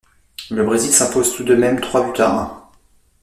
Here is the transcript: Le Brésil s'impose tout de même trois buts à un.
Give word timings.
Le 0.49 0.63
Brésil 0.65 0.89
s'impose 0.91 1.35
tout 1.37 1.43
de 1.43 1.53
même 1.53 1.79
trois 1.79 2.01
buts 2.07 2.21
à 2.23 2.41
un. 2.45 2.63